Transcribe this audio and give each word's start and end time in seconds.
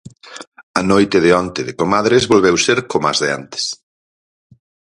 A 0.79 0.81
noite 0.91 1.17
de 1.25 1.31
onte 1.41 1.61
de 1.67 1.73
Comadres 1.81 2.27
volveu 2.31 2.55
ser 2.65 2.79
como 2.91 3.05
as 3.11 3.17
de 3.23 3.29
antes. 3.39 3.63